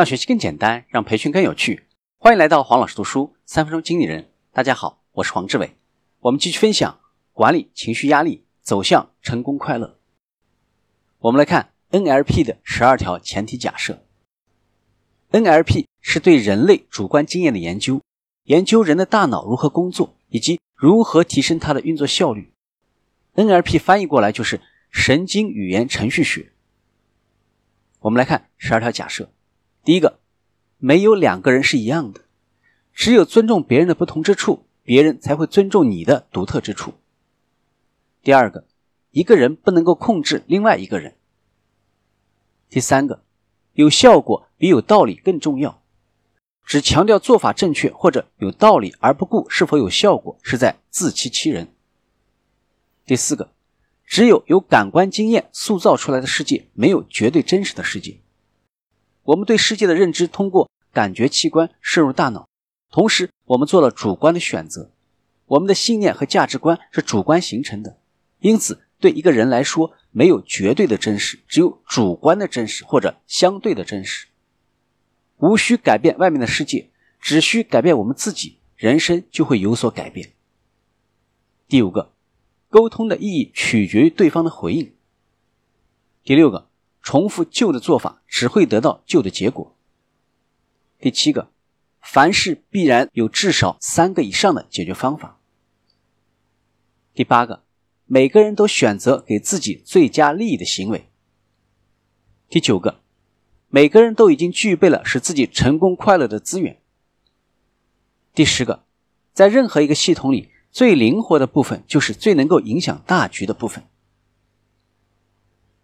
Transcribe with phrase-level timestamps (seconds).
[0.00, 1.84] 让学习更简单，让培训更有趣。
[2.16, 4.30] 欢迎来到黄老师读书三分钟经理人。
[4.50, 5.76] 大家好，我是黄志伟。
[6.20, 7.00] 我们继续分享
[7.34, 9.98] 管理情绪压力，走向成功快乐。
[11.18, 14.02] 我们来看 NLP 的十二条前提假设。
[15.32, 18.00] NLP 是对人类主观经验的研究，
[18.44, 22.54] 研究人的大脑如何工作，以及如何提升它的运作效率。
[23.34, 26.52] NLP 翻译过来就是神经语言程序学。
[27.98, 29.30] 我们来看十二条假设。
[29.82, 30.18] 第一个，
[30.78, 32.20] 没有两个人是一样的，
[32.92, 36.94] 只有尊重别人的不同之处，别人才会尊重你的独特之处。
[38.22, 38.66] 第二个，
[39.10, 41.16] 一个人不能够控制另外一个人。
[42.68, 43.22] 第三个，
[43.72, 45.82] 有效果比有道理更重要，
[46.64, 51.74] 只强调做法正确或者有道理而不顾是否有效果，是在自欺欺人。
[53.06, 53.52] 第四个。
[54.04, 58.18] 只有由感官经验塑造出来的世界，没有绝对真实的世界。
[59.30, 62.48] 我们对世界的认知通过感觉器官渗入大脑，
[62.90, 64.90] 同时我们做了主观的选择。
[65.46, 67.98] 我们的信念和价值观是主观形成的，
[68.40, 74.26] 因此对一个人来说，没有绝对的真实，只有主观的真实或者相对的真实。
[75.36, 80.32] 无需改变外面的世界，只需改变我们自己，人生就会有所改变。
[81.68, 82.12] 第五个。
[82.68, 84.92] 沟通的意义取决于对方的回应。
[86.22, 86.69] 第六个，
[87.10, 89.76] 重复旧的做法只会得到旧的结果。
[91.00, 91.50] 第七个，
[92.00, 95.40] 凡事必然有至少三个以上的解决方法。
[97.12, 97.64] 第八个，
[98.06, 101.10] 每个人都选择给自己最佳利益的行为。
[102.48, 103.00] 第九个，
[103.66, 106.80] 每个人都已经具备了使自己成功快乐的资源。
[108.32, 108.84] 第十个，
[109.32, 110.50] 在任何一个系统里。
[110.70, 113.82] 最灵活的部分就是最能够影响大局的部分。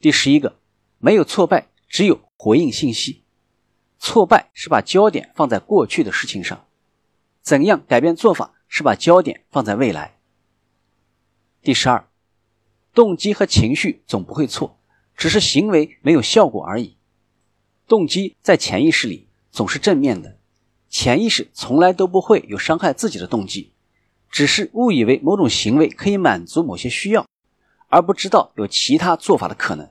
[0.00, 0.58] 第十一个，
[1.02, 3.22] 没有挫败，只有回应信息。
[3.98, 6.66] 挫败是把焦点放在过去的事情上，
[7.40, 10.18] 怎样改变做法是把焦点放在未来。
[11.62, 12.06] 第十二，
[12.92, 14.78] 动机和情绪总不会错，
[15.16, 16.98] 只是行为没有效果而已。
[17.88, 20.36] 动机在潜意识里总是正面的，
[20.90, 23.72] 潜意识从来都不会有伤害自己的动机。
[24.30, 27.26] 只是误以为某种行为可以满足某些需要，
[27.88, 29.90] 而不知道有其他做法的可能。